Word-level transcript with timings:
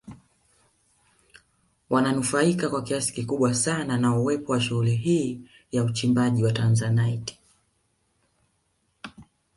Wananufaika 1.89 2.69
kwa 2.69 2.83
kiasi 2.83 3.13
kikubwa 3.13 3.53
sana 3.53 3.97
na 3.97 4.17
uwepo 4.19 4.51
wa 4.51 4.61
shughuli 4.61 4.95
hii 4.95 5.41
ya 5.71 5.83
uchimbaji 5.83 6.43
wa 6.43 6.51
Tanzanite 6.51 7.39